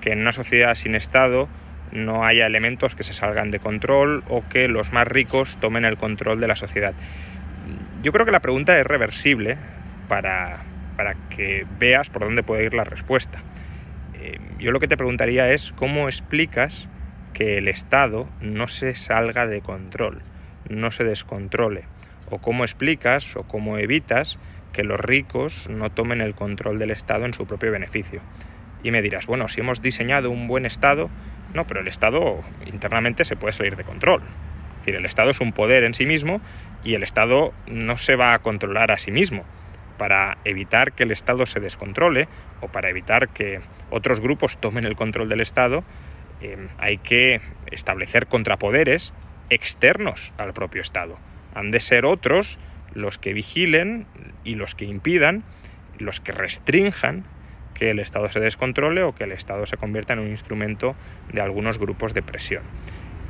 que 0.00 0.12
en 0.12 0.20
una 0.20 0.32
sociedad 0.32 0.74
sin 0.74 0.94
Estado 0.94 1.48
no 1.92 2.24
haya 2.24 2.46
elementos 2.46 2.94
que 2.94 3.02
se 3.02 3.14
salgan 3.14 3.50
de 3.50 3.58
control 3.58 4.22
o 4.28 4.46
que 4.48 4.68
los 4.68 4.92
más 4.92 5.06
ricos 5.06 5.56
tomen 5.60 5.84
el 5.84 5.96
control 5.96 6.40
de 6.40 6.48
la 6.48 6.56
sociedad. 6.56 6.94
Yo 8.02 8.12
creo 8.12 8.24
que 8.24 8.32
la 8.32 8.40
pregunta 8.40 8.78
es 8.78 8.86
reversible 8.86 9.58
para, 10.08 10.64
que 11.28 11.66
veas 11.78 12.10
por 12.10 12.22
dónde 12.22 12.42
puede 12.42 12.64
ir 12.64 12.74
la 12.74 12.84
respuesta. 12.84 13.40
Eh, 14.14 14.38
yo 14.58 14.70
lo 14.70 14.80
que 14.80 14.88
te 14.88 14.96
preguntaría 14.96 15.50
es 15.52 15.72
cómo 15.72 16.08
explicas 16.08 16.88
que 17.32 17.58
el 17.58 17.68
Estado 17.68 18.28
no 18.40 18.68
se 18.68 18.94
salga 18.94 19.46
de 19.46 19.60
control, 19.60 20.22
no 20.68 20.90
se 20.90 21.04
descontrole, 21.04 21.84
o 22.28 22.38
cómo 22.38 22.64
explicas 22.64 23.36
o 23.36 23.44
cómo 23.44 23.78
evitas 23.78 24.38
que 24.72 24.84
los 24.84 25.00
ricos 25.00 25.68
no 25.70 25.90
tomen 25.90 26.20
el 26.20 26.34
control 26.34 26.78
del 26.78 26.90
Estado 26.90 27.24
en 27.24 27.34
su 27.34 27.46
propio 27.46 27.72
beneficio. 27.72 28.20
Y 28.82 28.90
me 28.90 29.02
dirás, 29.02 29.26
bueno, 29.26 29.48
si 29.48 29.60
hemos 29.60 29.82
diseñado 29.82 30.30
un 30.30 30.48
buen 30.48 30.66
Estado, 30.66 31.10
no, 31.54 31.66
pero 31.66 31.80
el 31.80 31.88
Estado 31.88 32.42
internamente 32.66 33.24
se 33.24 33.36
puede 33.36 33.52
salir 33.52 33.76
de 33.76 33.84
control. 33.84 34.22
Es 34.22 34.78
decir, 34.78 34.94
el 34.94 35.04
Estado 35.04 35.30
es 35.30 35.40
un 35.40 35.52
poder 35.52 35.84
en 35.84 35.94
sí 35.94 36.06
mismo 36.06 36.40
y 36.84 36.94
el 36.94 37.02
Estado 37.02 37.52
no 37.66 37.98
se 37.98 38.16
va 38.16 38.32
a 38.32 38.38
controlar 38.38 38.90
a 38.90 38.98
sí 38.98 39.10
mismo. 39.10 39.44
Para 39.98 40.38
evitar 40.44 40.92
que 40.92 41.02
el 41.02 41.10
Estado 41.10 41.44
se 41.44 41.60
descontrole 41.60 42.28
o 42.62 42.68
para 42.68 42.88
evitar 42.88 43.28
que 43.28 43.60
otros 43.90 44.20
grupos 44.20 44.58
tomen 44.58 44.86
el 44.86 44.96
control 44.96 45.28
del 45.28 45.42
Estado, 45.42 45.84
eh, 46.40 46.68
hay 46.78 46.96
que 46.98 47.40
establecer 47.70 48.26
contrapoderes 48.26 49.12
externos 49.50 50.32
al 50.38 50.54
propio 50.54 50.80
Estado. 50.80 51.18
Han 51.54 51.70
de 51.70 51.80
ser 51.80 52.06
otros 52.06 52.58
los 52.94 53.18
que 53.18 53.34
vigilen 53.34 54.06
y 54.44 54.54
los 54.54 54.74
que 54.74 54.86
impidan, 54.86 55.44
los 55.98 56.20
que 56.20 56.32
restrinjan 56.32 57.24
que 57.74 57.90
el 57.90 57.98
Estado 57.98 58.30
se 58.30 58.40
descontrole 58.40 59.02
o 59.02 59.14
que 59.14 59.24
el 59.24 59.32
Estado 59.32 59.66
se 59.66 59.76
convierta 59.76 60.12
en 60.12 60.20
un 60.20 60.28
instrumento 60.28 60.96
de 61.32 61.40
algunos 61.40 61.78
grupos 61.78 62.14
de 62.14 62.22
presión. 62.22 62.62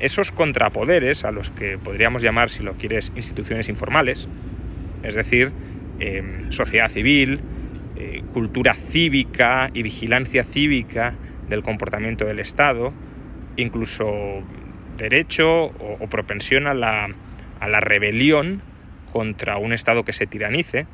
Esos 0.00 0.32
contrapoderes, 0.32 1.24
a 1.24 1.30
los 1.30 1.50
que 1.50 1.78
podríamos 1.78 2.22
llamar, 2.22 2.50
si 2.50 2.62
lo 2.62 2.74
quieres, 2.74 3.12
instituciones 3.14 3.68
informales, 3.68 4.26
es 5.02 5.14
decir, 5.14 5.52
em, 6.00 6.50
sociedad 6.50 6.90
civil, 6.90 7.40
eh, 7.96 8.22
cultura 8.32 8.74
cívica 8.74 9.70
y 9.72 9.82
vigilancia 9.82 10.44
cívica 10.44 11.14
del 11.48 11.62
comportamiento 11.62 12.24
del 12.24 12.40
Estado, 12.40 12.92
incluso 13.56 14.42
derecho 14.96 15.66
o, 15.66 16.06
propensión 16.08 16.66
a 16.66 16.74
la, 16.74 17.08
a 17.60 17.68
la 17.68 17.80
rebelión 17.80 18.62
contra 19.12 19.56
un 19.58 19.72
Estado 19.72 20.04
que 20.04 20.12
se 20.12 20.26
tiranice, 20.26 20.86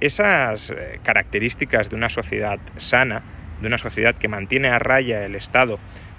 esas 0.00 0.70
eh, 0.70 1.00
características 1.02 1.90
de 1.90 1.96
una 1.96 2.08
sociedad 2.08 2.58
sana, 2.76 3.22
de 3.60 3.66
una 3.66 3.78
sociedad 3.78 4.14
que 4.14 4.28
mantiene 4.28 4.68
a 4.68 4.78
raya 4.78 5.24
el 5.24 5.34
Estado 5.34 5.78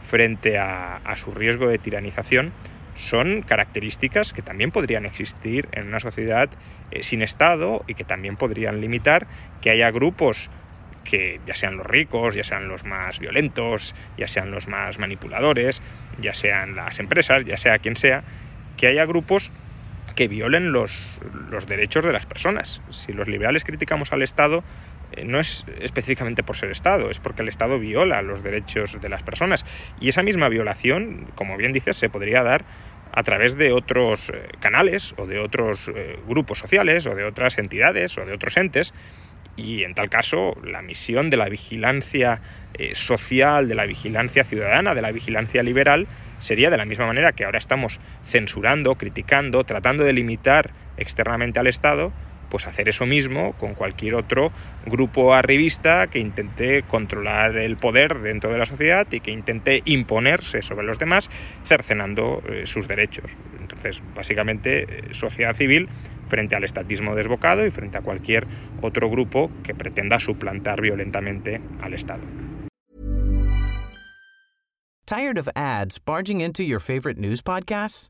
frente 0.09 0.57
a, 0.57 1.01
su 1.17 1.31
riesgo 1.31 1.67
de 1.67 1.78
tiranización, 1.78 2.51
son 2.95 3.44
características 3.44 4.34
que 4.34 4.41
también 4.41 4.72
podrían 4.72 5.06
existir 5.06 5.69
en 5.72 5.88
una 5.88 6.00
sociedad 6.00 6.50
eh, 6.91 7.03
sin 7.03 7.22
Estado 7.22 7.84
y 7.88 7.94
que 7.94 8.03
también 8.03 8.35
podrían 8.35 8.81
limitar 8.81 9.28
que 9.62 9.69
haya 9.69 9.91
grupos 9.91 10.50
que 11.06 11.39
ya 11.47 11.56
sean 11.56 11.78
los 11.78 11.88
ricos, 11.88 12.35
ya 12.35 12.44
sean 12.44 12.68
los 12.68 12.84
más 12.84 13.19
violentos, 13.19 13.95
ya 14.18 14.28
sean 14.28 14.51
los 14.51 14.68
más 14.68 15.00
manipuladores, 15.00 15.81
ya 16.19 16.34
sean 16.34 16.75
las 16.75 17.00
empresas, 17.00 17.45
ya 17.45 17.57
sea 17.57 17.79
quien 17.79 17.95
sea, 17.95 18.23
que 18.78 18.88
haya 18.88 19.06
grupos 19.06 19.51
que 20.16 20.28
violen 20.28 20.72
los, 20.72 21.20
derechos 21.68 22.03
de 22.03 22.14
las 22.14 22.25
personas. 22.25 22.81
Si 22.90 23.14
los 23.14 23.28
liberales 23.28 23.64
criticamos 23.64 24.12
al 24.14 24.22
Estado, 24.22 24.64
eh, 25.12 25.24
no 25.25 25.40
es 25.40 25.66
específicamente 25.80 26.44
por 26.44 26.56
ser 26.56 26.72
Estado, 26.72 27.09
es 27.09 27.20
porque 27.20 27.42
el 27.42 27.50
Estado 27.50 27.80
viola 27.80 28.22
los 28.22 28.44
derechos 28.44 29.00
de 29.02 29.09
las 29.09 29.24
personas. 29.24 29.66
Y 30.00 30.09
esa 30.09 30.24
misma 30.24 30.50
violación, 30.50 31.28
como 31.36 31.58
bien 31.58 31.74
dices, 31.74 31.98
se 31.98 32.09
podría 32.09 32.44
dar 32.44 32.66
a 33.12 33.24
través 33.24 33.56
de 33.56 33.72
otros 33.72 34.30
eh, 34.30 34.50
canales 34.59 35.16
o 35.18 35.25
de 35.25 35.40
otros 35.40 35.90
eh, 35.94 36.19
grupos 36.28 36.59
sociales 36.59 37.06
o 37.08 37.16
de 37.16 37.24
otras 37.24 37.58
entidades 37.58 38.18
o 38.18 38.25
de 38.25 38.34
otros 38.34 38.56
entes. 38.58 38.94
Y 39.59 39.84
en 39.84 39.94
tal 39.94 40.09
caso, 40.09 40.56
la 40.64 40.81
misión 40.81 41.30
de 41.30 41.38
la 41.38 41.50
vigilancia 41.50 42.42
social, 42.94 43.68
de 43.68 43.75
la 43.75 43.86
vigilancia 43.86 44.46
ciudadana, 44.46 44.96
de 44.96 45.02
la 45.02 45.12
vigilancia 45.12 45.62
liberal, 45.64 46.08
sería 46.40 46.70
de 46.70 46.78
la 46.78 46.86
misma 46.86 47.06
manera 47.06 47.34
que 47.34 47.44
ahora 47.44 47.59
estamos 47.59 48.00
censurando, 48.25 48.96
criticando, 48.96 49.66
tratando 49.66 50.06
de 50.06 50.14
limitar 50.14 50.72
externamente 50.98 51.59
al 51.59 51.68
Estado, 51.68 52.14
pues 52.50 52.68
hacer 52.68 52.90
eso 52.90 53.06
mismo 53.06 53.54
con 53.54 53.74
cualquier 53.74 54.16
otro 54.16 54.52
grupo 54.86 55.34
arribista 55.34 56.08
que 56.08 56.20
intente 56.20 56.84
controlar 56.84 57.58
el 57.58 57.78
poder 57.78 58.20
dentro 58.20 58.52
de 58.52 58.58
la 58.58 58.66
sociedad 58.66 59.08
y 59.12 59.20
que 59.20 59.32
intente 59.32 59.82
imponerse 59.86 60.62
sobre 60.62 60.86
los 60.86 61.00
demás, 61.00 61.30
cercenando 61.66 62.42
eh, 62.48 62.66
sus 62.66 62.88
derechos. 62.88 63.32
Entonces, 63.60 64.02
básicamente, 64.16 64.84
eh, 64.84 65.14
sociedad 65.14 65.56
civil 65.56 65.88
frente 66.28 66.56
al 66.56 66.64
estatismo 66.64 67.16
desbocado 67.16 67.66
y 67.66 67.72
frente 67.72 67.98
a 67.98 68.02
cualquier 68.02 68.48
otro 68.81 69.10
grupo 69.10 69.52
que 69.64 69.74
pretenda 69.74 70.20
suplantar 70.20 70.81
violentamente 70.81 71.62
al 71.81 71.94
Estado. 71.94 72.24
Tired 75.06 75.40
of 75.40 75.50
ads 75.56 75.98
barging 75.98 76.40
into 76.40 76.62
your 76.62 76.80
favorite 76.80 77.18
news 77.20 77.42
podcasts? 77.42 78.10